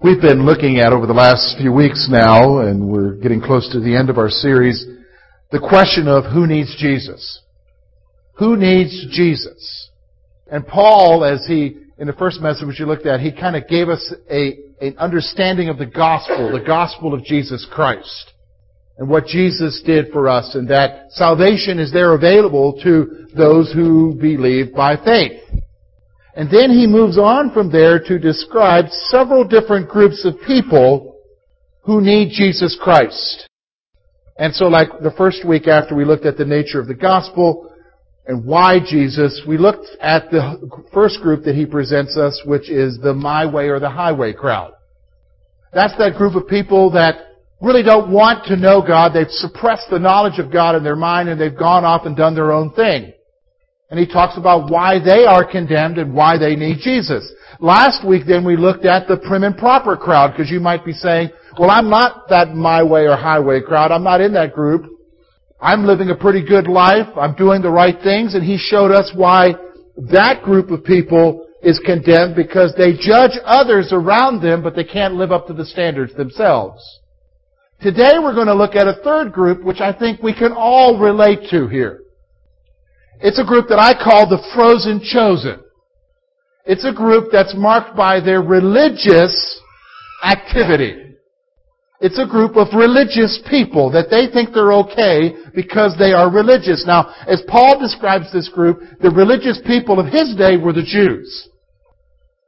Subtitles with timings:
[0.00, 3.80] We've been looking at over the last few weeks now, and we're getting close to
[3.80, 4.86] the end of our series,
[5.50, 7.40] the question of who needs Jesus.
[8.34, 9.90] Who needs Jesus?
[10.52, 13.66] And Paul, as he, in the first message which you looked at, he kind of
[13.66, 18.34] gave us a, an understanding of the gospel, the gospel of Jesus Christ,
[18.98, 24.14] and what Jesus did for us, and that salvation is there available to those who
[24.14, 25.42] believe by faith.
[26.38, 31.16] And then he moves on from there to describe several different groups of people
[31.82, 33.48] who need Jesus Christ.
[34.38, 37.74] And so like the first week after we looked at the nature of the gospel
[38.28, 43.00] and why Jesus, we looked at the first group that he presents us, which is
[43.02, 44.74] the my way or the highway crowd.
[45.72, 47.16] That's that group of people that
[47.60, 49.10] really don't want to know God.
[49.12, 52.36] They've suppressed the knowledge of God in their mind and they've gone off and done
[52.36, 53.12] their own thing.
[53.90, 57.30] And he talks about why they are condemned and why they need Jesus.
[57.58, 60.92] Last week then we looked at the prim and proper crowd because you might be
[60.92, 63.90] saying, well I'm not that my way or highway crowd.
[63.90, 64.86] I'm not in that group.
[65.60, 67.08] I'm living a pretty good life.
[67.16, 68.34] I'm doing the right things.
[68.34, 69.54] And he showed us why
[69.96, 75.14] that group of people is condemned because they judge others around them but they can't
[75.14, 76.82] live up to the standards themselves.
[77.80, 81.00] Today we're going to look at a third group which I think we can all
[81.00, 82.02] relate to here.
[83.20, 85.60] It's a group that I call the frozen chosen.
[86.64, 89.60] It's a group that's marked by their religious
[90.22, 91.04] activity.
[92.00, 96.84] It's a group of religious people that they think they're okay because they are religious.
[96.86, 101.48] Now, as Paul describes this group, the religious people of his day were the Jews.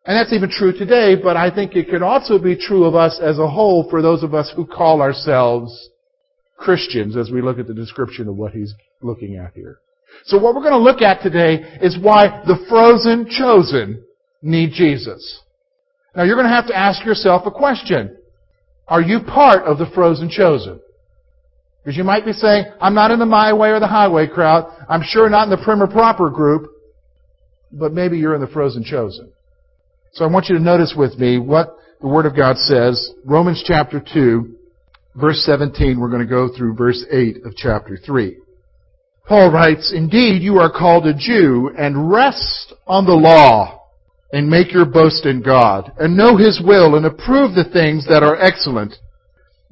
[0.07, 3.19] And that's even true today, but I think it can also be true of us
[3.21, 5.91] as a whole for those of us who call ourselves
[6.57, 9.79] Christians as we look at the description of what he's looking at here.
[10.25, 14.05] So what we're going to look at today is why the frozen chosen
[14.43, 15.43] need Jesus.
[16.15, 18.17] Now you're going to have to ask yourself a question.
[18.89, 20.81] Are you part of the frozen chosen?
[21.83, 24.71] Because you might be saying, I'm not in the my way or the highway crowd.
[24.89, 26.71] I'm sure not in the prim or proper group.
[27.73, 29.33] But maybe you're in the frozen chosen.
[30.13, 31.69] So I want you to notice with me what
[32.01, 33.13] the Word of God says.
[33.25, 34.57] Romans chapter 2,
[35.15, 35.99] verse 17.
[35.99, 38.37] We're going to go through verse 8 of chapter 3.
[39.27, 43.89] Paul writes, Indeed, you are called a Jew, and rest on the law,
[44.33, 48.23] and make your boast in God, and know His will, and approve the things that
[48.23, 48.95] are excellent,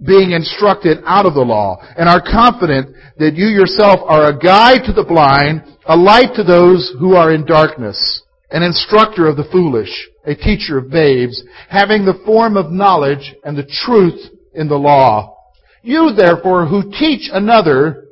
[0.06, 4.84] being instructed out of the law, and are confident that you yourself are a guide
[4.86, 9.48] to the blind, a light to those who are in darkness, an instructor of the
[9.50, 14.76] foolish, a teacher of babes, having the form of knowledge and the truth in the
[14.76, 15.36] law.
[15.82, 18.07] You therefore who teach another,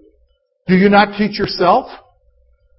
[0.67, 1.87] do you not teach yourself?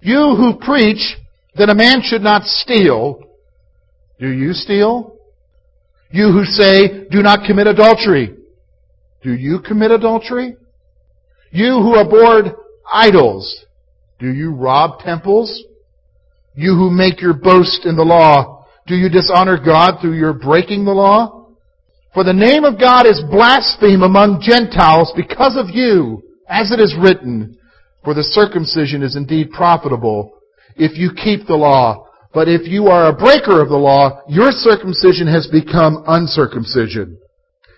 [0.01, 1.17] You who preach
[1.55, 3.23] that a man should not steal,
[4.19, 5.15] do you steal?
[6.11, 8.35] You who say, do not commit adultery,
[9.23, 10.55] do you commit adultery?
[11.51, 12.55] You who abhor
[12.91, 13.65] idols,
[14.19, 15.63] do you rob temples?
[16.55, 20.85] You who make your boast in the law, do you dishonor God through your breaking
[20.85, 21.49] the law?
[22.13, 26.95] For the name of God is blasphemed among Gentiles because of you, as it is
[26.99, 27.57] written,
[28.03, 30.39] for the circumcision is indeed profitable
[30.75, 32.07] if you keep the law.
[32.33, 37.17] But if you are a breaker of the law, your circumcision has become uncircumcision.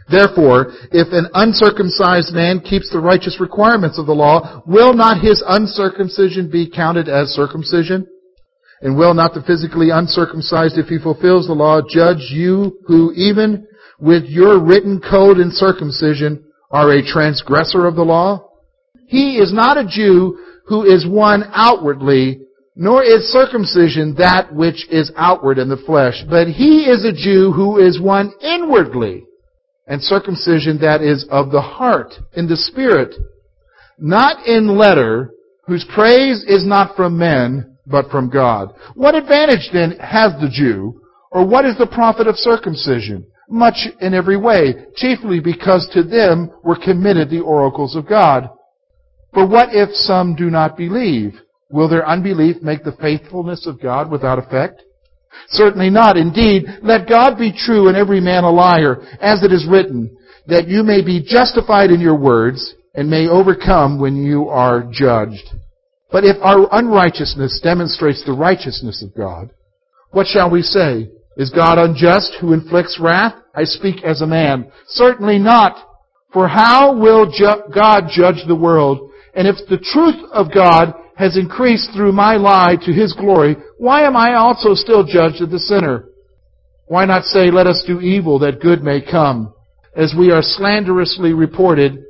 [0.10, 5.44] Therefore, if an uncircumcised man keeps the righteous requirements of the law, will not his
[5.48, 8.08] uncircumcision be counted as circumcision?
[8.82, 13.68] And will not the physically uncircumcised, if he fulfills the law, judge you who even
[14.00, 18.49] with your written code and circumcision are a transgressor of the law?
[19.10, 22.42] He is not a Jew who is one outwardly,
[22.76, 27.52] nor is circumcision that which is outward in the flesh, but he is a Jew
[27.52, 29.26] who is one inwardly,
[29.88, 33.16] and circumcision that is of the heart, in the spirit,
[33.98, 35.32] not in letter,
[35.66, 38.76] whose praise is not from men, but from God.
[38.94, 41.02] What advantage then has the Jew,
[41.32, 43.26] or what is the profit of circumcision?
[43.50, 48.50] Much in every way, chiefly because to them were committed the oracles of God.
[49.34, 51.40] For what if some do not believe?
[51.70, 54.82] Will their unbelief make the faithfulness of God without effect?
[55.50, 56.18] Certainly not.
[56.18, 60.18] Indeed, let God be true and every man a liar, as it is written,
[60.48, 65.54] that you may be justified in your words and may overcome when you are judged.
[66.12, 69.52] But if our unrighteousness demonstrates the righteousness of God,
[70.12, 71.10] what shall we say?
[71.38, 73.36] Is God unjust who inflicts wrath?
[73.56, 74.72] I speak as a man.
[74.88, 75.78] Certainly not.
[76.34, 79.09] For how will ju- God judge the world?
[79.40, 84.04] And if the truth of God has increased through my lie to his glory, why
[84.04, 86.10] am I also still judged as the sinner?
[86.88, 89.54] Why not say, let us do evil that good may come?
[89.96, 92.04] As we are slanderously reported,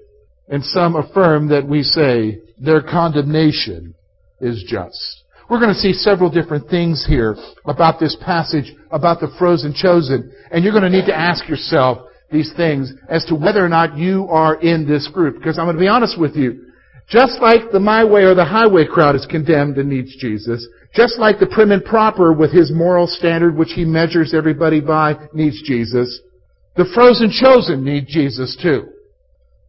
[0.47, 3.93] and some affirm that we say, their condemnation
[4.41, 5.23] is just.
[5.51, 10.33] We're going to see several different things here about this passage, about the frozen chosen,
[10.49, 13.97] and you're going to need to ask yourself these things as to whether or not
[13.99, 15.35] you are in this group.
[15.35, 16.65] Because I'm going to be honest with you.
[17.09, 21.17] Just like the my way or the highway crowd is condemned and needs Jesus, just
[21.17, 25.61] like the prim and proper with his moral standard which he measures everybody by needs
[25.63, 26.21] Jesus,
[26.75, 28.89] the frozen chosen need Jesus too.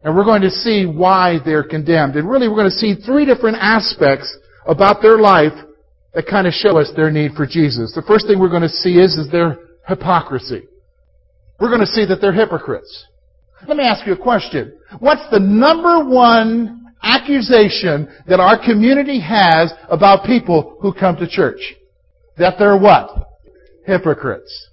[0.03, 2.15] And we're going to see why they're condemned.
[2.15, 4.35] And really we're going to see three different aspects
[4.67, 5.53] about their life
[6.13, 7.93] that kind of show us their need for Jesus.
[7.93, 10.63] The first thing we're going to see is, is their hypocrisy.
[11.59, 13.07] We're going to see that they're hypocrites.
[13.67, 14.77] Let me ask you a question.
[14.99, 21.73] What's the number one accusation that our community has about people who come to church?
[22.37, 23.09] That they're what?
[23.85, 24.69] Hypocrites.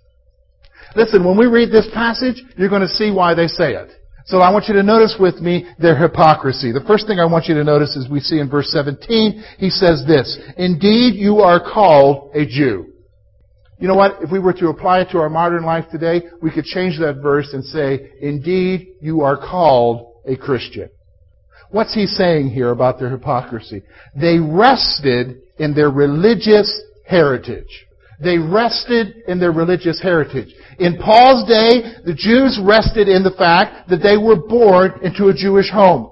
[0.96, 3.90] Listen, when we read this passage, you're going to see why they say it.
[4.26, 6.70] So I want you to notice with me their hypocrisy.
[6.70, 9.70] The first thing I want you to notice is we see in verse 17, he
[9.70, 12.92] says this, Indeed you are called a Jew.
[13.80, 14.22] You know what?
[14.22, 17.20] If we were to apply it to our modern life today, we could change that
[17.22, 20.90] verse and say, Indeed you are called a Christian.
[21.70, 23.82] What's he saying here about their hypocrisy?
[24.18, 27.86] They rested in their religious heritage.
[28.20, 30.54] They rested in their religious heritage.
[30.78, 35.34] In Paul's day, the Jews rested in the fact that they were born into a
[35.34, 36.10] Jewish home.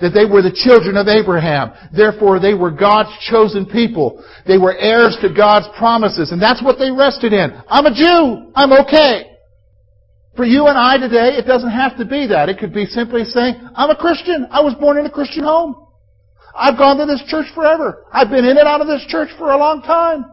[0.00, 1.72] That they were the children of Abraham.
[1.94, 4.22] Therefore, they were God's chosen people.
[4.46, 6.30] They were heirs to God's promises.
[6.30, 7.50] And that's what they rested in.
[7.68, 8.52] I'm a Jew.
[8.54, 9.33] I'm okay.
[10.36, 12.48] For you and I today, it doesn't have to be that.
[12.48, 14.48] It could be simply saying, I'm a Christian.
[14.50, 15.86] I was born in a Christian home.
[16.56, 18.04] I've gone to this church forever.
[18.12, 20.24] I've been in and out of this church for a long time.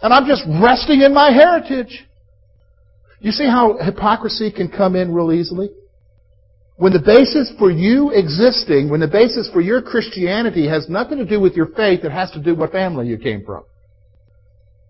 [0.00, 2.04] And I'm just resting in my heritage.
[3.20, 5.70] You see how hypocrisy can come in real easily?
[6.76, 11.24] When the basis for you existing, when the basis for your Christianity has nothing to
[11.24, 13.62] do with your faith, it has to do with what family you came from.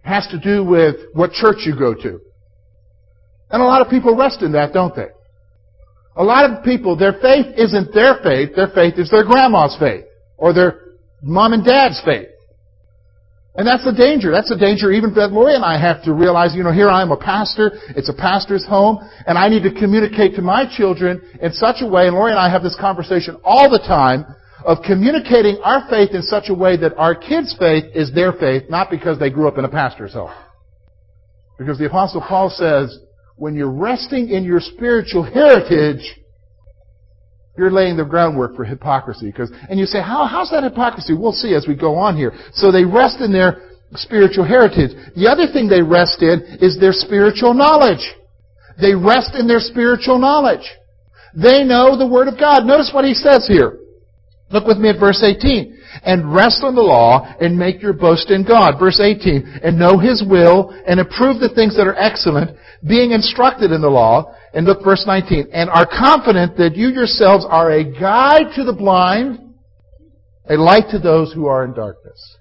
[0.04, 2.20] It has to do with what church you go to.
[3.52, 5.08] And a lot of people rest in that, don't they?
[6.16, 10.04] A lot of people, their faith isn't their faith, their faith is their grandma's faith,
[10.36, 10.80] or their
[11.22, 12.28] mom and dad's faith.
[13.54, 14.32] And that's the danger.
[14.32, 17.02] That's the danger even that Lori and I have to realize, you know, here I
[17.02, 17.72] am a pastor.
[17.94, 18.98] It's a pastor's home.
[19.26, 22.40] And I need to communicate to my children in such a way, and Lori and
[22.40, 24.24] I have this conversation all the time,
[24.64, 28.64] of communicating our faith in such a way that our kids' faith is their faith,
[28.70, 30.30] not because they grew up in a pastor's home.
[31.58, 32.96] Because the Apostle Paul says,
[33.42, 35.98] when you're resting in your spiritual heritage,
[37.58, 39.26] you're laying the groundwork for hypocrisy.
[39.26, 41.12] Because, and you say, How, how's that hypocrisy?
[41.12, 42.32] We'll see as we go on here.
[42.52, 44.94] So they rest in their spiritual heritage.
[45.16, 48.14] The other thing they rest in is their spiritual knowledge.
[48.80, 50.62] They rest in their spiritual knowledge.
[51.34, 52.64] They know the Word of God.
[52.64, 53.76] Notice what he says here.
[54.52, 55.81] Look with me at verse 18.
[56.04, 58.78] And rest on the law and make your boast in God.
[58.78, 59.60] Verse 18.
[59.62, 62.56] And know His will and approve the things that are excellent,
[62.86, 65.48] being instructed in the law and look verse 19.
[65.52, 69.54] And are confident that you yourselves are a guide to the blind,
[70.48, 72.36] a light to those who are in darkness.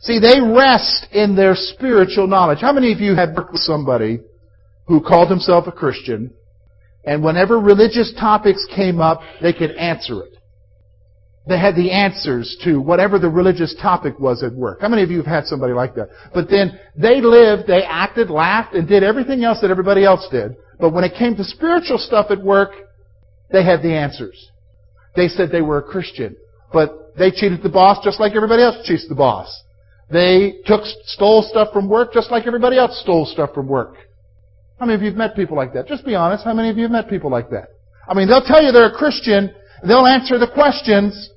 [0.00, 2.58] See, they rest in their spiritual knowledge.
[2.60, 4.20] How many of you have worked with somebody
[4.86, 6.32] who called himself a Christian,
[7.04, 10.37] and whenever religious topics came up, they could answer it?
[11.48, 14.82] They had the answers to whatever the religious topic was at work.
[14.82, 16.10] How many of you have had somebody like that?
[16.34, 20.56] But then they lived, they acted, laughed, and did everything else that everybody else did.
[20.78, 22.72] But when it came to spiritual stuff at work,
[23.50, 24.50] they had the answers.
[25.16, 26.36] They said they were a Christian,
[26.70, 29.48] but they cheated the boss just like everybody else cheats the boss.
[30.10, 33.94] They took, stole stuff from work just like everybody else stole stuff from work.
[34.78, 35.86] How many of you have met people like that?
[35.86, 36.44] Just be honest.
[36.44, 37.70] How many of you have met people like that?
[38.06, 39.54] I mean, they'll tell you they're a Christian.
[39.86, 41.30] They'll answer the questions.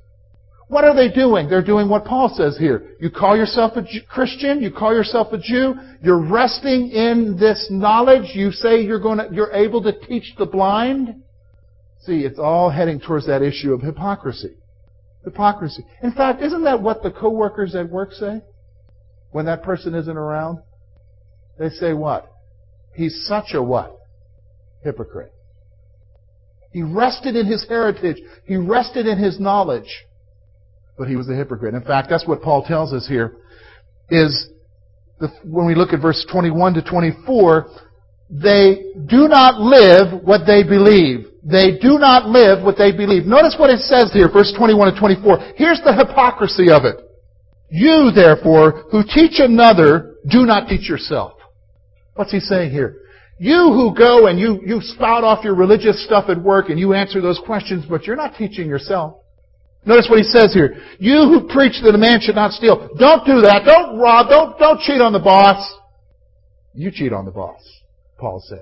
[0.71, 1.49] What are they doing?
[1.49, 2.95] They're doing what Paul says here.
[2.97, 8.33] You call yourself a Christian, you call yourself a Jew, you're resting in this knowledge,
[8.33, 11.23] you say you're going to, you're able to teach the blind.
[12.03, 14.53] See, it's all heading towards that issue of hypocrisy.
[15.25, 15.83] Hypocrisy.
[16.03, 18.41] In fact, isn't that what the coworkers at work say?
[19.31, 20.59] When that person isn't around?
[21.59, 22.31] They say what?
[22.93, 23.99] He's such a what?
[24.85, 25.33] Hypocrite.
[26.71, 28.21] He rested in his heritage.
[28.45, 30.05] He rested in his knowledge.
[30.97, 31.73] But he was a hypocrite.
[31.73, 33.37] In fact, that's what Paul tells us here,
[34.09, 34.49] is
[35.19, 37.67] the, when we look at verse 21 to 24,
[38.29, 41.27] they do not live what they believe.
[41.43, 43.25] They do not live what they believe.
[43.25, 45.53] Notice what it says here, verse 21 to 24.
[45.55, 46.97] Here's the hypocrisy of it.
[47.69, 51.33] You, therefore, who teach another, do not teach yourself.
[52.15, 52.97] What's he saying here?
[53.39, 56.93] You who go and you, you spout off your religious stuff at work and you
[56.93, 59.20] answer those questions, but you're not teaching yourself.
[59.83, 60.77] Notice what he says here.
[60.99, 63.63] You who preach that a man should not steal, don't do that.
[63.65, 64.29] Don't rob.
[64.29, 65.57] Don't, don't cheat on the boss.
[66.73, 67.61] You cheat on the boss,
[68.17, 68.59] Paul says.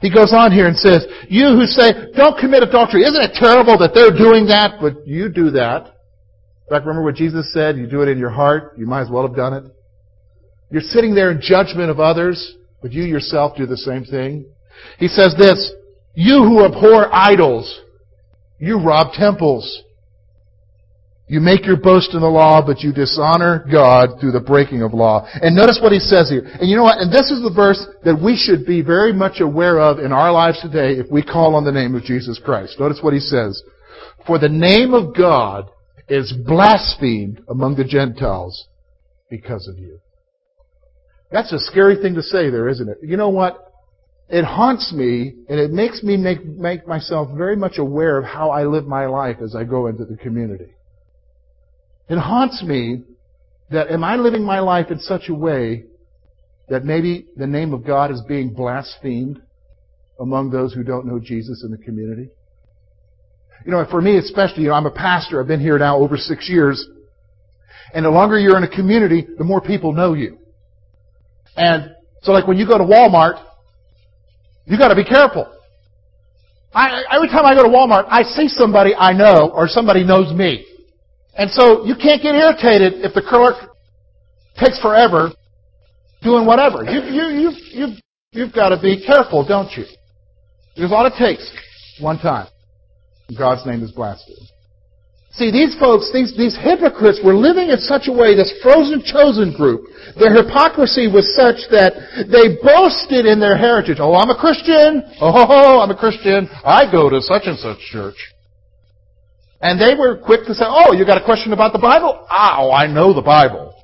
[0.00, 3.02] He goes on here and says, you who say, don't commit adultery.
[3.02, 5.86] Isn't it terrible that they're doing that, but you do that?
[5.86, 7.76] In fact, remember what Jesus said?
[7.76, 8.74] You do it in your heart.
[8.78, 9.64] You might as well have done it.
[10.70, 14.46] You're sitting there in judgment of others, but you yourself do the same thing.
[14.98, 15.72] He says this,
[16.14, 17.80] you who abhor idols,
[18.58, 19.82] you rob temples.
[21.28, 24.94] You make your boast in the law, but you dishonor God through the breaking of
[24.94, 25.28] law.
[25.34, 26.40] And notice what he says here.
[26.58, 26.98] And you know what?
[26.98, 30.32] And this is the verse that we should be very much aware of in our
[30.32, 32.80] lives today if we call on the name of Jesus Christ.
[32.80, 33.62] Notice what he says.
[34.26, 35.68] For the name of God
[36.08, 38.66] is blasphemed among the Gentiles
[39.28, 40.00] because of you.
[41.30, 42.98] That's a scary thing to say there, isn't it?
[43.02, 43.70] You know what?
[44.30, 48.48] It haunts me and it makes me make, make myself very much aware of how
[48.48, 50.72] I live my life as I go into the community.
[52.08, 53.02] It haunts me
[53.70, 55.84] that am I living my life in such a way
[56.68, 59.40] that maybe the name of God is being blasphemed
[60.18, 62.30] among those who don't know Jesus in the community?
[63.64, 65.40] You know, for me especially, you know, I'm a pastor.
[65.40, 66.86] I've been here now over six years.
[67.92, 70.38] And the longer you're in a community, the more people know you.
[71.56, 73.42] And so like when you go to Walmart,
[74.64, 75.52] you gotta be careful.
[76.72, 80.32] I, every time I go to Walmart, I see somebody I know or somebody knows
[80.32, 80.64] me.
[81.38, 83.70] And so you can't get irritated if the clerk
[84.58, 85.30] takes forever
[86.20, 86.82] doing whatever.
[86.82, 87.98] You, you, you, you've,
[88.32, 89.84] you've got to be careful, don't you?
[90.74, 91.50] Because all it takes,
[92.00, 92.48] one time.
[93.36, 94.50] God's name is blasphemed.
[95.32, 99.54] See, these folks, these, these hypocrites were living in such a way, this frozen chosen
[99.54, 99.86] group,
[100.18, 101.94] their hypocrisy was such that
[102.26, 103.98] they boasted in their heritage.
[104.00, 105.04] Oh, I'm a Christian.
[105.20, 106.48] Oh, ho, ho, I'm a Christian.
[106.64, 108.16] I go to such and such church.
[109.60, 112.26] And they were quick to say, oh, you got a question about the Bible?
[112.30, 113.74] Oh, I know the Bible.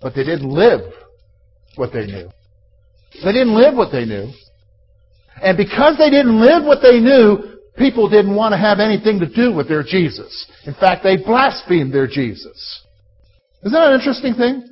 [0.00, 0.80] But they didn't live
[1.76, 2.30] what they knew.
[3.22, 4.32] They didn't live what they knew.
[5.42, 9.28] And because they didn't live what they knew, people didn't want to have anything to
[9.28, 10.50] do with their Jesus.
[10.64, 12.84] In fact, they blasphemed their Jesus.
[13.62, 14.64] Isn't that an interesting thing?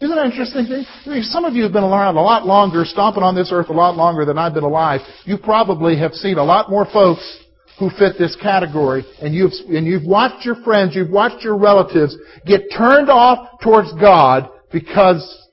[0.00, 0.84] Isn't that an interesting thing?
[1.06, 3.68] I mean, some of you have been around a lot longer, stomping on this earth
[3.68, 5.00] a lot longer than I've been alive.
[5.24, 7.41] You probably have seen a lot more folks
[7.82, 12.16] who fit this category, and you've, and you've watched your friends, you've watched your relatives
[12.46, 15.48] get turned off towards God because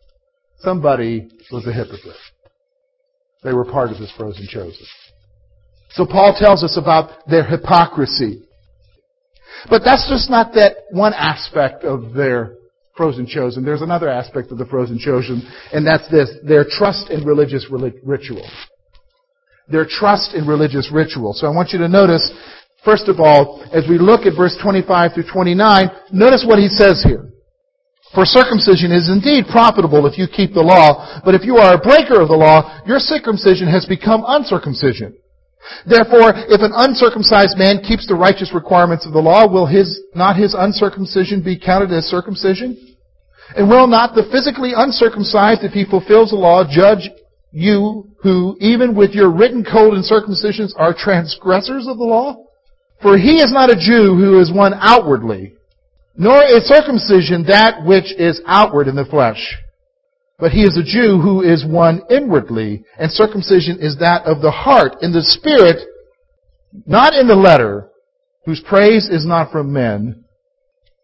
[0.60, 2.16] somebody was a hypocrite.
[3.44, 4.86] They were part of this frozen chosen.
[5.94, 8.44] So Paul tells us about their hypocrisy.
[9.68, 12.58] But that's just not that one aspect of their
[12.96, 13.66] frozen chosen.
[13.66, 15.42] There's another aspect of the frozen chosen,
[15.74, 17.66] and that's this, their trust in religious
[18.04, 18.48] ritual
[19.70, 21.34] their trust in religious ritual.
[21.34, 22.32] So I want you to notice,
[22.84, 27.04] first of all, as we look at verse 25 through 29, notice what he says
[27.06, 27.30] here.
[28.14, 31.82] For circumcision is indeed profitable if you keep the law, but if you are a
[31.82, 35.14] breaker of the law, your circumcision has become uncircumcision.
[35.86, 40.38] Therefore, if an uncircumcised man keeps the righteous requirements of the law, will his, not
[40.38, 42.74] his uncircumcision be counted as circumcision?
[43.56, 47.10] And will not the physically uncircumcised, if he fulfills the law, judge
[47.52, 52.46] you who, even with your written code and circumcisions, are transgressors of the law?
[53.02, 55.54] For he is not a Jew who is one outwardly,
[56.16, 59.56] nor is circumcision that which is outward in the flesh.
[60.38, 64.52] But he is a Jew who is one inwardly, and circumcision is that of the
[64.52, 65.82] heart, in the spirit,
[66.86, 67.90] not in the letter,
[68.46, 70.24] whose praise is not from men,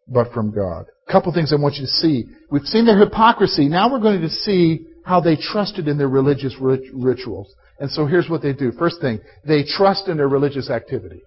[0.07, 0.85] but from God.
[1.07, 2.25] A couple things I want you to see.
[2.49, 3.67] We've seen their hypocrisy.
[3.67, 7.53] Now we're going to see how they trusted in their religious rit- rituals.
[7.79, 8.71] And so here's what they do.
[8.71, 11.21] First thing, they trust in their religious activity.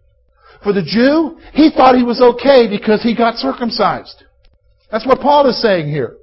[0.64, 4.25] For the Jew, he thought he was okay because he got circumcised.
[4.90, 6.16] That's what Paul is saying here.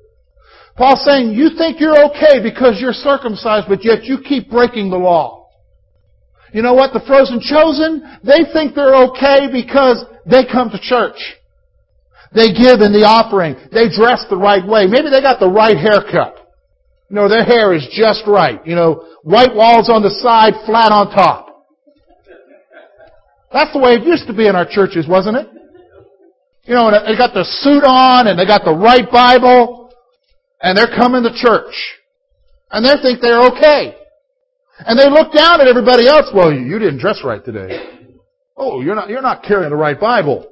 [0.76, 4.98] Paul's saying, you think you're okay because you're circumcised, but yet you keep breaking the
[4.98, 5.48] law.
[6.52, 6.92] You know what?
[6.92, 11.20] The frozen chosen, they think they're okay because they come to church.
[12.34, 13.56] They give in the offering.
[13.72, 14.88] They dress the right way.
[14.88, 16.45] Maybe they got the right haircut.
[17.10, 18.66] You know, their hair is just right.
[18.66, 21.46] You know, white walls on the side, flat on top.
[23.54, 25.48] That's the way it used to be in our churches, wasn't it?
[26.64, 29.94] You know, they got the suit on and they got the right Bible
[30.62, 31.74] and they're coming to church.
[32.72, 33.96] And they think they're okay.
[34.80, 36.32] And they look down at everybody else.
[36.34, 38.10] Well, you didn't dress right today.
[38.58, 40.50] Oh, you're not, you're not carrying the right Bible.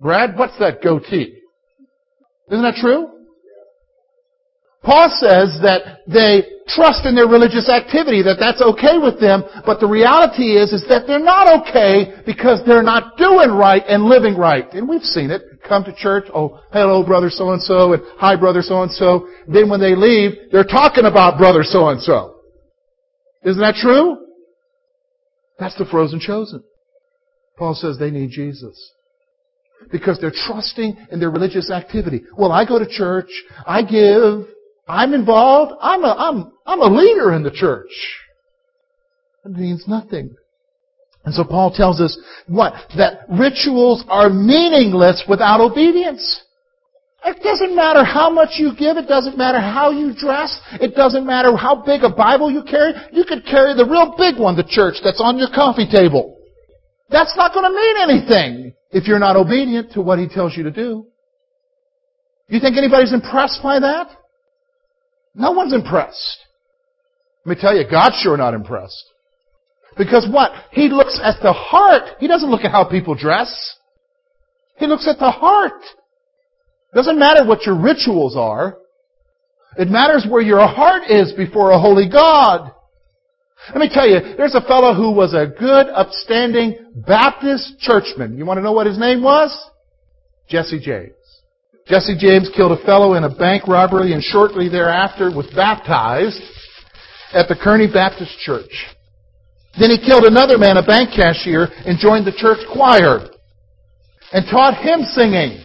[0.00, 1.40] Brad, what's that goatee?
[2.50, 3.13] Isn't that true?
[4.84, 9.80] Paul says that they trust in their religious activity, that that's okay with them, but
[9.80, 14.36] the reality is, is that they're not okay because they're not doing right and living
[14.36, 14.70] right.
[14.72, 15.42] And we've seen it.
[15.66, 19.26] Come to church, oh, hello, brother so-and-so, and hi, brother so-and-so.
[19.48, 22.36] Then when they leave, they're talking about brother so-and-so.
[23.44, 24.18] Isn't that true?
[25.58, 26.62] That's the frozen chosen.
[27.56, 28.92] Paul says they need Jesus.
[29.90, 32.22] Because they're trusting in their religious activity.
[32.36, 33.30] Well, I go to church,
[33.66, 34.48] I give,
[34.86, 35.72] I'm involved.
[35.80, 37.90] I'm a, I'm, I'm a leader in the church.
[39.44, 40.36] It means nothing.
[41.24, 42.74] And so Paul tells us what?
[42.96, 46.42] That rituals are meaningless without obedience.
[47.24, 48.98] It doesn't matter how much you give.
[48.98, 50.60] It doesn't matter how you dress.
[50.72, 52.92] It doesn't matter how big a Bible you carry.
[53.12, 56.38] You could carry the real big one to church that's on your coffee table.
[57.08, 60.64] That's not going to mean anything if you're not obedient to what he tells you
[60.64, 61.06] to do.
[62.48, 64.08] You think anybody's impressed by that?
[65.34, 66.38] No one's impressed.
[67.44, 69.04] Let me tell you, God's sure not impressed.
[69.96, 70.52] Because what?
[70.70, 72.16] He looks at the heart.
[72.18, 73.76] He doesn't look at how people dress.
[74.76, 75.82] He looks at the heart.
[76.94, 78.78] Doesn't matter what your rituals are.
[79.76, 82.70] It matters where your heart is before a holy God.
[83.70, 88.36] Let me tell you, there's a fellow who was a good, upstanding Baptist churchman.
[88.36, 89.50] You want to know what his name was?
[90.48, 91.14] Jesse James.
[91.86, 96.40] Jesse James killed a fellow in a bank robbery and shortly thereafter was baptized
[97.32, 98.86] at the Kearney Baptist Church.
[99.78, 103.28] Then he killed another man, a bank cashier, and joined the church choir
[104.32, 105.64] and taught him singing.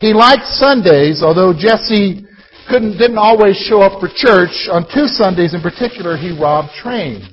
[0.00, 2.26] He liked Sundays, although Jesse
[2.68, 4.68] couldn't, didn't always show up for church.
[4.70, 7.24] On two Sundays in particular, he robbed trains.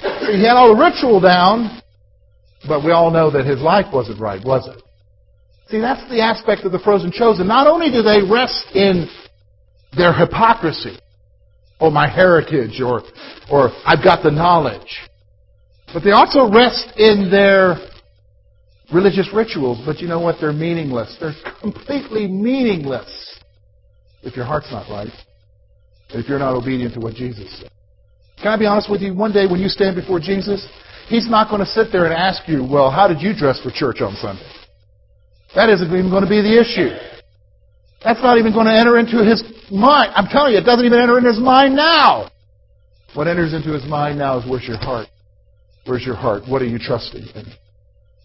[0.00, 1.82] He had all the ritual down,
[2.66, 4.81] but we all know that his life wasn't right, was it?
[5.72, 7.48] See, that's the aspect of the frozen chosen.
[7.48, 9.08] Not only do they rest in
[9.96, 10.98] their hypocrisy,
[11.80, 13.00] or my heritage, or,
[13.50, 15.00] or I've got the knowledge,
[15.94, 17.76] but they also rest in their
[18.92, 19.80] religious rituals.
[19.86, 20.36] But you know what?
[20.38, 21.16] They're meaningless.
[21.18, 23.40] They're completely meaningless
[24.22, 25.12] if your heart's not right,
[26.10, 27.70] if you're not obedient to what Jesus said.
[28.42, 29.14] Can I be honest with you?
[29.14, 30.68] One day when you stand before Jesus,
[31.08, 33.70] He's not going to sit there and ask you, well, how did you dress for
[33.70, 34.44] church on Sunday?
[35.54, 36.90] That isn't even going to be the issue.
[38.02, 40.12] That's not even going to enter into his mind.
[40.16, 42.30] I'm telling you, it doesn't even enter into his mind now.
[43.14, 45.08] What enters into his mind now is where's your heart?
[45.84, 46.44] Where's your heart?
[46.48, 47.46] What are you trusting in?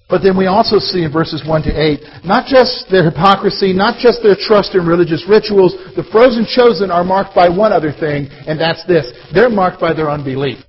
[0.10, 4.00] But then we also see in verses 1 to 8, not just their hypocrisy, not
[4.00, 8.32] just their trust in religious rituals, the frozen chosen are marked by one other thing,
[8.48, 9.12] and that's this.
[9.34, 10.64] They're marked by their unbelief.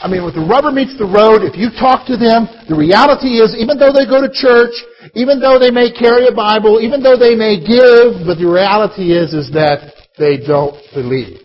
[0.00, 3.36] I mean, when the rubber meets the road, if you talk to them, the reality
[3.36, 4.72] is, even though they go to church,
[5.14, 9.12] even though they may carry a Bible, even though they may give, but the reality
[9.12, 11.40] is, is that they don't believe.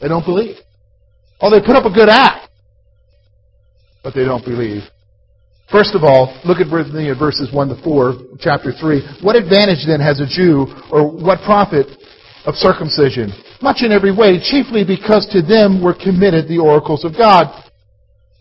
[0.00, 0.56] They don't believe.
[1.40, 2.48] Oh, they put up a good act,
[4.02, 4.82] but they don't believe.
[5.70, 9.22] First of all, look at verses 1 to 4, chapter 3.
[9.22, 11.86] What advantage then has a Jew, or what profit
[12.44, 13.30] of circumcision?
[13.62, 17.46] Much in every way, chiefly because to them were committed the oracles of God.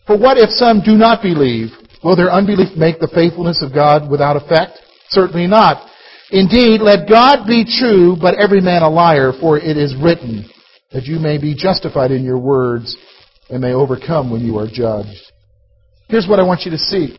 [0.08, 1.70] For what if some do not believe?
[2.04, 4.80] Will their unbelief make the faithfulness of God without effect?
[5.10, 5.90] Certainly not.
[6.32, 10.48] Indeed, let God be true, but every man a liar, for it is written
[10.92, 12.96] that you may be justified in your words
[13.50, 15.32] and may overcome when you are judged.
[16.08, 17.18] Here's what I want you to see.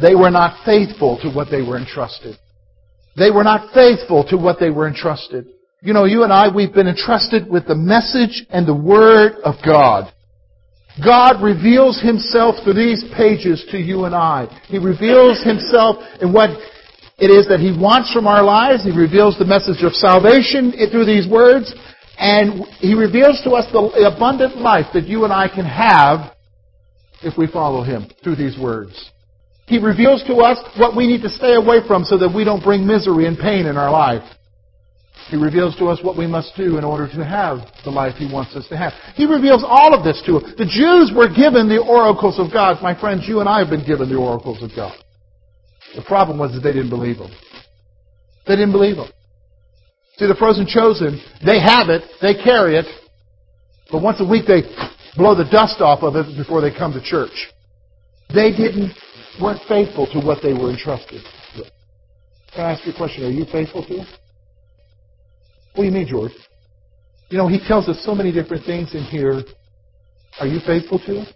[0.00, 2.36] They were not faithful to what they were entrusted.
[3.16, 5.46] They were not faithful to what they were entrusted.
[5.82, 9.54] You know, you and I, we've been entrusted with the message and the Word of
[9.64, 10.12] God.
[10.98, 14.48] God reveals Himself through these pages to you and I.
[14.66, 16.50] He reveals Himself in what
[17.18, 18.84] it is that He wants from our lives.
[18.84, 21.72] He reveals the message of salvation through these words.
[22.18, 26.34] And He reveals to us the abundant life that you and I can have
[27.22, 29.10] if we follow Him through these words.
[29.66, 32.62] He reveals to us what we need to stay away from so that we don't
[32.62, 34.24] bring misery and pain in our life.
[35.28, 38.30] He reveals to us what we must do in order to have the life He
[38.30, 38.92] wants us to have.
[39.14, 40.54] He reveals all of this to us.
[40.56, 42.82] The Jews were given the oracles of God.
[42.82, 44.96] My friends, you and I have been given the oracles of God.
[45.94, 47.30] The problem was that they didn't believe them.
[48.46, 49.10] They didn't believe them.
[50.16, 52.86] See, the frozen chosen, they have it, they carry it,
[53.90, 54.62] but once a week they
[55.16, 57.48] blow the dust off of it before they come to church.
[58.32, 58.92] They didn't
[59.40, 61.22] weren't faithful to what they were entrusted
[61.56, 61.68] with.
[62.54, 63.24] Can I ask you a question?
[63.24, 64.19] Are you faithful to it?
[65.80, 66.32] What do you mean, George?
[67.30, 69.40] You know, he tells us so many different things in here.
[70.38, 71.28] Are you faithful to it?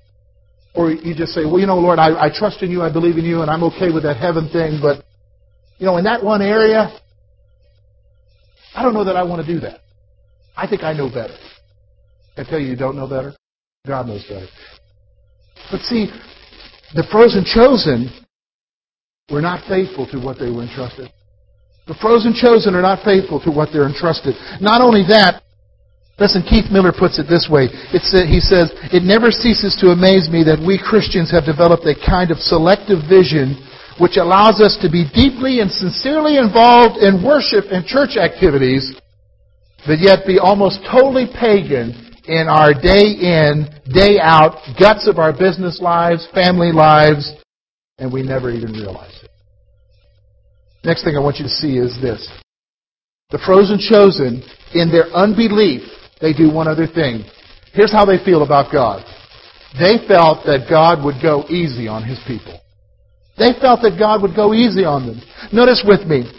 [0.74, 3.16] Or you just say, well, you know, Lord, I, I trust in you, I believe
[3.16, 5.02] in you, and I'm okay with that heaven thing, but,
[5.78, 6.92] you know, in that one area,
[8.76, 9.80] I don't know that I want to do that.
[10.54, 11.38] I think I know better.
[12.36, 13.32] I tell you, you don't know better.
[13.86, 14.48] God knows better.
[15.70, 16.10] But see,
[16.94, 18.10] the frozen chosen
[19.30, 21.08] were not faithful to what they were entrusted.
[21.86, 24.34] The frozen chosen are not faithful to what they're entrusted.
[24.60, 25.44] Not only that,
[26.18, 27.68] listen, Keith Miller puts it this way.
[27.92, 31.84] It's, uh, he says, It never ceases to amaze me that we Christians have developed
[31.84, 33.60] a kind of selective vision
[34.00, 38.96] which allows us to be deeply and sincerely involved in worship and church activities,
[39.86, 41.92] but yet be almost totally pagan
[42.26, 47.34] in our day in, day out guts of our business lives, family lives,
[47.98, 49.13] and we never even realize.
[50.84, 52.28] Next thing I want you to see is this.
[53.30, 54.44] The frozen chosen,
[54.74, 55.82] in their unbelief,
[56.20, 57.24] they do one other thing.
[57.72, 59.02] Here's how they feel about God.
[59.80, 62.60] They felt that God would go easy on His people.
[63.36, 65.18] They felt that God would go easy on them.
[65.52, 66.30] Notice with me,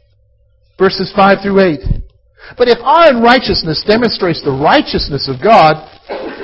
[0.80, 1.80] verses 5 through 8.
[2.58, 5.82] But if our unrighteousness demonstrates the righteousness of God,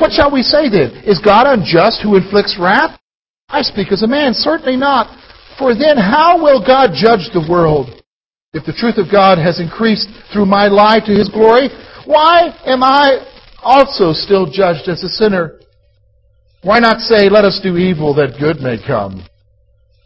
[0.01, 1.05] what shall we say then?
[1.05, 2.99] Is God unjust who inflicts wrath?
[3.47, 5.07] I speak as a man, certainly not.
[5.61, 8.01] For then how will God judge the world?
[8.51, 11.69] If the truth of God has increased through my lie to his glory,
[12.05, 13.21] why am I
[13.61, 15.59] also still judged as a sinner?
[16.63, 19.23] Why not say, let us do evil that good may come?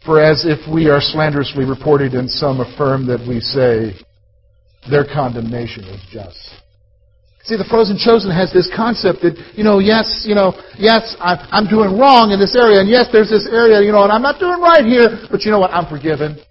[0.04, 3.96] For as if we are slanderously reported and some affirm that we say,
[4.90, 6.65] their condemnation is just.
[7.46, 10.50] See, the frozen chosen has this concept that, you know, yes, you know,
[10.82, 14.10] yes, I'm doing wrong in this area, and yes, there's this area, you know, and
[14.10, 15.70] I'm not doing right here, but you know what?
[15.70, 16.42] I'm forgiven.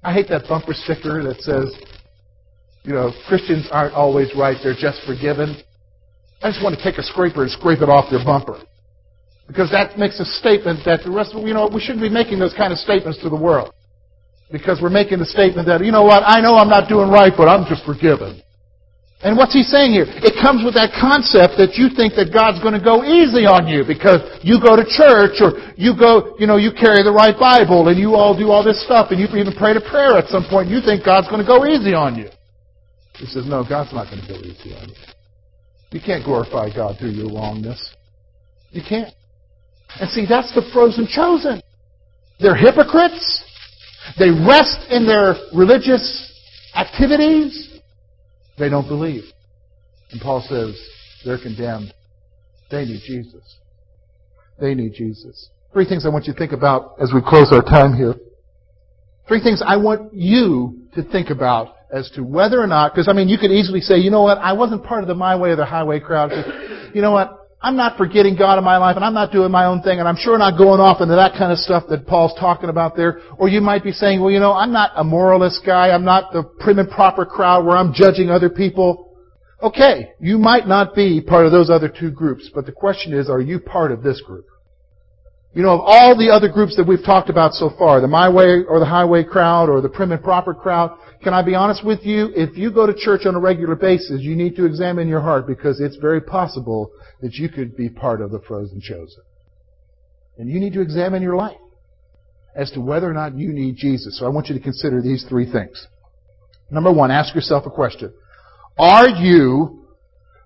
[0.00, 1.76] I hate that bumper sticker that says,
[2.88, 5.60] you know, Christians aren't always right, they're just forgiven.
[6.40, 8.64] I just want to take a scraper and scrape it off their bumper.
[9.46, 12.40] Because that makes a statement that the rest of, you know, we shouldn't be making
[12.40, 13.76] those kind of statements to the world.
[14.48, 17.32] Because we're making the statement that, you know what, I know I'm not doing right,
[17.36, 18.40] but I'm just forgiven.
[19.24, 20.04] And what's he saying here?
[20.20, 23.64] It comes with that concept that you think that God's going to go easy on
[23.64, 27.32] you because you go to church or you go, you know, you carry the right
[27.32, 30.28] Bible and you all do all this stuff and you even prayed a prayer at
[30.28, 30.68] some point.
[30.68, 32.28] You think God's going to go easy on you.
[33.16, 35.00] He says, no, God's not going to go easy on you.
[35.96, 37.80] You can't glorify God through your wrongness.
[38.76, 39.08] You can't.
[40.00, 41.64] And see, that's the frozen chosen.
[42.40, 43.24] They're hypocrites.
[44.18, 46.04] They rest in their religious
[46.74, 47.73] activities.
[48.58, 49.24] They don't believe.
[50.10, 50.80] And Paul says
[51.24, 51.92] they're condemned.
[52.70, 53.58] They need Jesus.
[54.60, 55.50] They need Jesus.
[55.72, 58.14] Three things I want you to think about as we close our time here.
[59.26, 63.12] Three things I want you to think about as to whether or not, because I
[63.12, 65.50] mean, you could easily say, you know what, I wasn't part of the my way
[65.50, 66.30] or the highway crowd.
[66.94, 69.64] You know what, I'm not forgetting God in my life and I'm not doing my
[69.64, 72.34] own thing and I'm sure not going off into that kind of stuff that Paul's
[72.38, 73.20] talking about there.
[73.38, 75.90] Or you might be saying, well, you know, I'm not a moralist guy.
[75.90, 79.16] I'm not the prim and proper crowd where I'm judging other people.
[79.62, 83.30] Okay, you might not be part of those other two groups, but the question is,
[83.30, 84.44] are you part of this group?
[85.54, 88.28] You know, of all the other groups that we've talked about so far, the my
[88.28, 91.84] way or the highway crowd or the prim and proper crowd, can I be honest
[91.84, 92.30] with you?
[92.34, 95.46] If you go to church on a regular basis, you need to examine your heart
[95.46, 96.90] because it's very possible
[97.22, 99.22] that you could be part of the frozen chosen.
[100.36, 101.56] And you need to examine your life
[102.56, 104.18] as to whether or not you need Jesus.
[104.18, 105.86] So I want you to consider these three things.
[106.68, 108.12] Number one, ask yourself a question.
[108.76, 109.86] Are you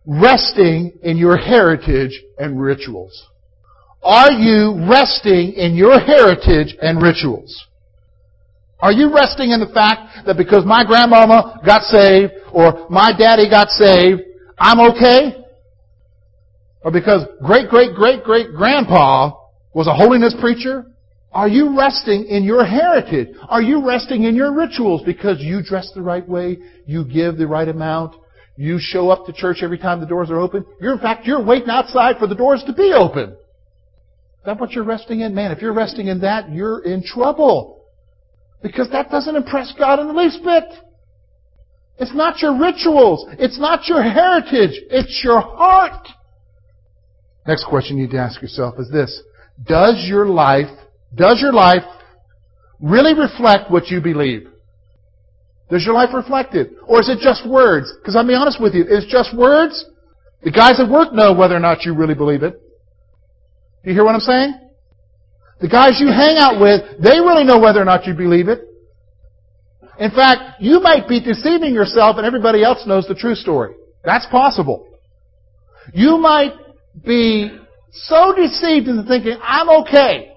[0.06, 3.26] resting in your heritage and rituals?
[4.02, 7.66] Are you resting in your heritage and rituals?
[8.80, 13.50] Are you resting in the fact that because my grandmama got saved or my daddy
[13.50, 14.22] got saved,
[14.58, 15.44] I'm okay?
[16.82, 19.32] Or because great, great, great, great grandpa
[19.74, 20.86] was a holiness preacher?
[21.32, 23.28] Are you resting in your heritage?
[23.48, 27.46] Are you resting in your rituals because you dress the right way, you give the
[27.46, 28.14] right amount,
[28.56, 30.64] you show up to church every time the doors are open?
[30.80, 33.36] You're, in fact, you're waiting outside for the doors to be open.
[34.48, 35.34] That what you're resting in?
[35.34, 37.84] Man, if you're resting in that, you're in trouble.
[38.62, 40.64] Because that doesn't impress God in the least bit.
[41.98, 43.26] It's not your rituals.
[43.38, 44.80] It's not your heritage.
[44.88, 46.08] It's your heart.
[47.46, 49.20] Next question you need to ask yourself is this.
[49.66, 50.70] Does your life,
[51.14, 51.82] does your life
[52.80, 54.48] really reflect what you believe?
[55.70, 56.70] Does your life reflect it?
[56.86, 57.92] Or is it just words?
[58.00, 59.84] Because I'll be honest with you, it's just words.
[60.42, 62.58] The guys at work know whether or not you really believe it.
[63.82, 64.54] Do you hear what I'm saying?
[65.60, 68.60] The guys you hang out with, they really know whether or not you believe it.
[69.98, 73.74] In fact, you might be deceiving yourself and everybody else knows the true story.
[74.04, 74.86] That's possible.
[75.92, 76.52] You might
[77.04, 77.50] be
[77.92, 80.32] so deceived into thinking, I'm okay.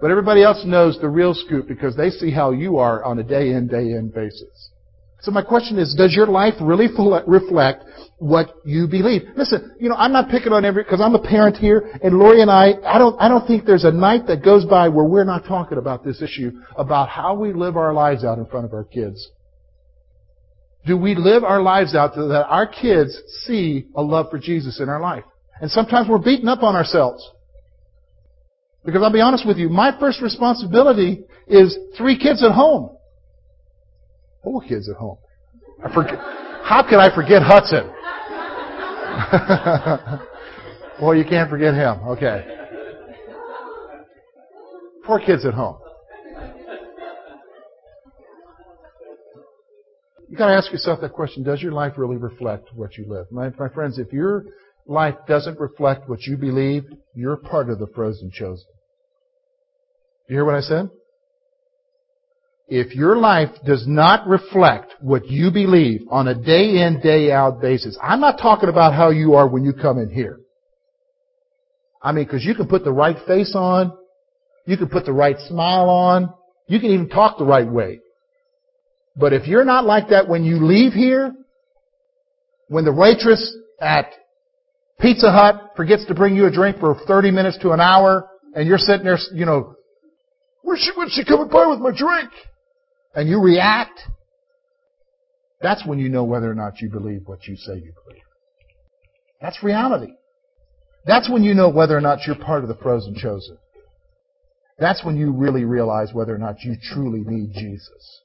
[0.00, 3.22] But everybody else knows the real scoop because they see how you are on a
[3.22, 4.70] day in, day in basis.
[5.24, 6.86] So my question is, does your life really
[7.26, 7.84] reflect
[8.18, 9.22] what you believe?
[9.34, 12.42] Listen, you know, I'm not picking on every, because I'm a parent here, and Lori
[12.42, 15.24] and I, I don't, I don't think there's a night that goes by where we're
[15.24, 18.74] not talking about this issue, about how we live our lives out in front of
[18.74, 19.30] our kids.
[20.84, 24.78] Do we live our lives out so that our kids see a love for Jesus
[24.78, 25.24] in our life?
[25.58, 27.26] And sometimes we're beating up on ourselves.
[28.84, 32.94] Because I'll be honest with you, my first responsibility is three kids at home.
[34.44, 35.16] Four kids at home.
[35.82, 36.18] I forget,
[36.62, 37.90] how could I forget Hudson?
[41.02, 41.98] well, you can't forget him.
[42.08, 42.46] Okay.
[45.06, 45.78] Four kids at home.
[50.28, 53.26] You gotta ask yourself that question, does your life really reflect what you live?
[53.30, 54.44] My, my friends, if your
[54.86, 58.66] life doesn't reflect what you believe, you're part of the frozen chosen.
[60.28, 60.90] You hear what I said?
[62.66, 67.60] If your life does not reflect what you believe on a day in, day out
[67.60, 70.40] basis, I'm not talking about how you are when you come in here.
[72.02, 73.92] I mean, because you can put the right face on,
[74.66, 76.32] you can put the right smile on,
[76.66, 78.00] you can even talk the right way.
[79.16, 81.34] But if you're not like that when you leave here,
[82.68, 84.10] when the waitress at
[84.98, 88.66] Pizza Hut forgets to bring you a drink for 30 minutes to an hour, and
[88.66, 89.74] you're sitting there, you know,
[90.64, 92.30] Where's she, when's she coming by with my drink?
[93.14, 94.00] And you react.
[95.60, 98.22] That's when you know whether or not you believe what you say you believe.
[99.40, 100.12] That's reality.
[101.06, 103.58] That's when you know whether or not you're part of the frozen chosen.
[104.78, 108.22] That's when you really realize whether or not you truly need Jesus.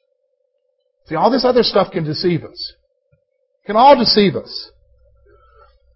[1.06, 2.73] See, all this other stuff can deceive us.
[3.65, 4.71] can all deceive us.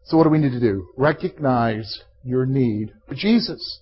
[0.06, 0.88] So what do we need to do?
[0.98, 3.80] Recognize your need for Jesus.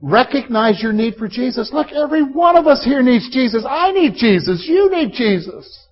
[0.00, 1.70] Recognize your need for Jesus.
[1.72, 3.64] Look, every one of us here needs Jesus.
[3.68, 4.64] I need Jesus.
[4.68, 5.86] You need Jesus.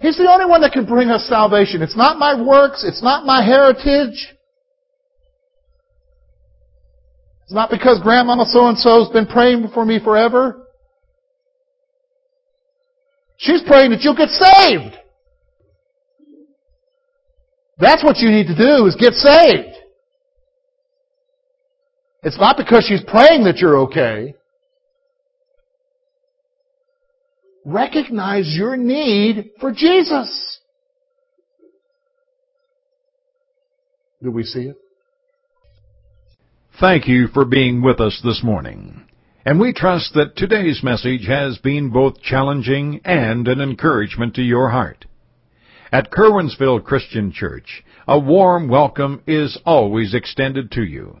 [0.00, 1.82] He's the only one that can bring us salvation.
[1.82, 2.84] It's not my works.
[2.86, 4.34] It's not my heritage.
[7.44, 10.66] It's not because grandmama so-and-so has been praying for me forever.
[13.36, 14.96] She's praying that you'll get saved.
[17.78, 19.75] That's what you need to do is get saved.
[22.26, 24.34] It's not because she's praying that you're okay.
[27.64, 30.58] Recognize your need for Jesus.
[34.20, 34.76] Do we see it?
[36.80, 39.04] Thank you for being with us this morning.
[39.44, 44.70] And we trust that today's message has been both challenging and an encouragement to your
[44.70, 45.04] heart.
[45.92, 51.20] At Curwensville Christian Church, a warm welcome is always extended to you.